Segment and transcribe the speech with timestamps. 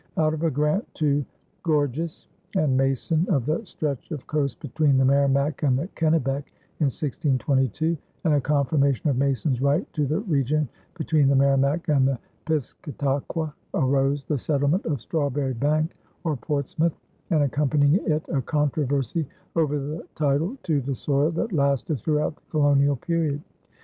[0.17, 1.23] Out of a grant to
[1.61, 6.47] Gorges and Mason of the stretch of coast between the Merrimac and the Kennebec
[6.79, 10.67] in 1622, and a confirmation of Mason's right to the region
[10.97, 12.17] between the Merrimac and the
[12.47, 15.93] Piscataqua, arose the settlement of Strawberry Bank,
[16.23, 16.97] or Portsmouth,
[17.29, 22.41] and accompanying it a controversy over the title to the soil that lasted throughout the
[22.49, 23.43] colonial period.